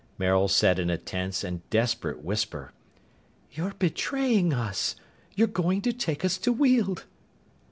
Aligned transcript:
Maril 0.17 0.47
said 0.47 0.79
in 0.79 0.89
a 0.89 0.97
tense 0.97 1.43
and 1.43 1.61
desperate 1.69 2.23
whisper, 2.23 2.71
"You're 3.51 3.75
betraying 3.77 4.51
us! 4.51 4.95
You're 5.35 5.45
going 5.47 5.83
to 5.83 5.93
take 5.93 6.25
us 6.25 6.39
to 6.39 6.51
Weald!" 6.51 7.05